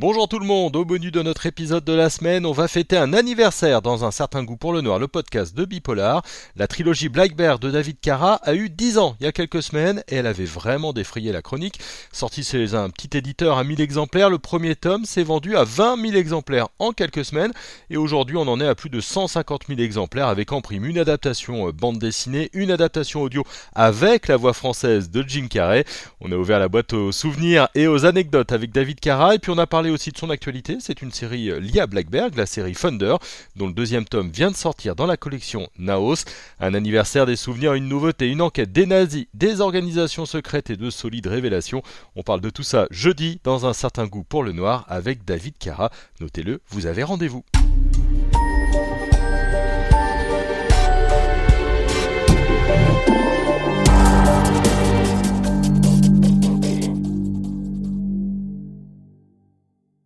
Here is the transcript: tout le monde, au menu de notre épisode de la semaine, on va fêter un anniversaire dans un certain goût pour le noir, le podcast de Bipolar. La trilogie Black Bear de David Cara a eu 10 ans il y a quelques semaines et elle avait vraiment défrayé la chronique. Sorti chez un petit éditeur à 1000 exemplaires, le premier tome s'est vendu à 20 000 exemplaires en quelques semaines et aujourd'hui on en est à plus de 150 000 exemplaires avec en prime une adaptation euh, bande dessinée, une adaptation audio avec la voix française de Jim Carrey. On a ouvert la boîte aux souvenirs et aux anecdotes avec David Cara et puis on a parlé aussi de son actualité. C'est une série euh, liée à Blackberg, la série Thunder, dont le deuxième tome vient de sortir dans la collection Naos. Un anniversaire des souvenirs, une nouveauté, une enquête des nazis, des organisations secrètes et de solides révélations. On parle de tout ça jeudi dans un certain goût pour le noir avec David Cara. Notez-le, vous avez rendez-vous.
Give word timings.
tout 0.00 0.38
le 0.38 0.46
monde, 0.46 0.76
au 0.76 0.84
menu 0.84 1.10
de 1.10 1.22
notre 1.22 1.46
épisode 1.46 1.84
de 1.84 1.92
la 1.92 2.08
semaine, 2.08 2.46
on 2.46 2.52
va 2.52 2.68
fêter 2.68 2.96
un 2.96 3.12
anniversaire 3.12 3.82
dans 3.82 4.04
un 4.04 4.10
certain 4.10 4.44
goût 4.44 4.56
pour 4.56 4.72
le 4.72 4.80
noir, 4.80 4.98
le 4.98 5.08
podcast 5.08 5.54
de 5.54 5.64
Bipolar. 5.64 6.22
La 6.56 6.66
trilogie 6.66 7.08
Black 7.08 7.34
Bear 7.34 7.58
de 7.58 7.70
David 7.70 8.00
Cara 8.00 8.34
a 8.36 8.54
eu 8.54 8.70
10 8.70 8.98
ans 8.98 9.16
il 9.20 9.24
y 9.24 9.26
a 9.26 9.32
quelques 9.32 9.62
semaines 9.62 10.02
et 10.08 10.16
elle 10.16 10.26
avait 10.26 10.44
vraiment 10.44 10.92
défrayé 10.92 11.32
la 11.32 11.42
chronique. 11.42 11.80
Sorti 12.12 12.44
chez 12.44 12.74
un 12.74 12.90
petit 12.90 13.16
éditeur 13.16 13.58
à 13.58 13.64
1000 13.64 13.80
exemplaires, 13.80 14.30
le 14.30 14.38
premier 14.38 14.74
tome 14.74 15.04
s'est 15.04 15.22
vendu 15.22 15.56
à 15.56 15.64
20 15.64 16.00
000 16.00 16.14
exemplaires 16.14 16.68
en 16.78 16.92
quelques 16.92 17.24
semaines 17.24 17.52
et 17.90 17.96
aujourd'hui 17.96 18.36
on 18.36 18.48
en 18.48 18.60
est 18.60 18.68
à 18.68 18.74
plus 18.74 18.90
de 18.90 19.00
150 19.00 19.64
000 19.68 19.80
exemplaires 19.80 20.28
avec 20.28 20.52
en 20.52 20.60
prime 20.60 20.84
une 20.84 20.98
adaptation 20.98 21.68
euh, 21.68 21.72
bande 21.72 21.98
dessinée, 21.98 22.50
une 22.52 22.70
adaptation 22.70 23.22
audio 23.22 23.44
avec 23.74 24.28
la 24.28 24.36
voix 24.36 24.54
française 24.54 25.10
de 25.10 25.24
Jim 25.26 25.48
Carrey. 25.50 25.84
On 26.20 26.32
a 26.32 26.36
ouvert 26.36 26.58
la 26.58 26.68
boîte 26.68 26.92
aux 26.92 27.12
souvenirs 27.12 27.68
et 27.74 27.86
aux 27.86 28.06
anecdotes 28.06 28.52
avec 28.52 28.70
David 28.72 29.00
Cara 29.00 29.34
et 29.34 29.38
puis 29.38 29.50
on 29.50 29.58
a 29.58 29.66
parlé 29.66 29.89
aussi 29.90 30.10
de 30.10 30.18
son 30.18 30.30
actualité. 30.30 30.78
C'est 30.80 31.02
une 31.02 31.12
série 31.12 31.50
euh, 31.50 31.60
liée 31.60 31.80
à 31.80 31.86
Blackberg, 31.86 32.36
la 32.36 32.46
série 32.46 32.74
Thunder, 32.74 33.16
dont 33.56 33.66
le 33.66 33.72
deuxième 33.72 34.04
tome 34.04 34.30
vient 34.30 34.50
de 34.50 34.56
sortir 34.56 34.96
dans 34.96 35.06
la 35.06 35.16
collection 35.16 35.68
Naos. 35.78 36.24
Un 36.58 36.74
anniversaire 36.74 37.26
des 37.26 37.36
souvenirs, 37.36 37.74
une 37.74 37.88
nouveauté, 37.88 38.28
une 38.28 38.42
enquête 38.42 38.72
des 38.72 38.86
nazis, 38.86 39.26
des 39.34 39.60
organisations 39.60 40.26
secrètes 40.26 40.70
et 40.70 40.76
de 40.76 40.90
solides 40.90 41.26
révélations. 41.26 41.82
On 42.16 42.22
parle 42.22 42.40
de 42.40 42.50
tout 42.50 42.62
ça 42.62 42.86
jeudi 42.90 43.40
dans 43.44 43.66
un 43.66 43.72
certain 43.72 44.06
goût 44.06 44.24
pour 44.24 44.42
le 44.42 44.52
noir 44.52 44.84
avec 44.88 45.24
David 45.24 45.58
Cara. 45.58 45.90
Notez-le, 46.20 46.60
vous 46.68 46.86
avez 46.86 47.02
rendez-vous. 47.02 47.44